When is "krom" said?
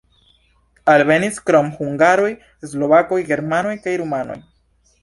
1.49-1.69